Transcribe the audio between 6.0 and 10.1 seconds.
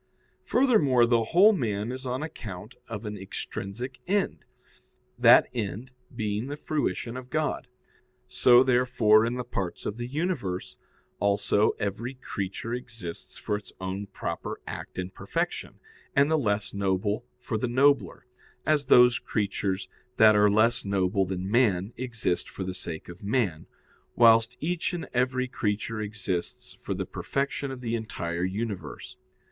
being the fruition of God. So, therefore, in the parts of the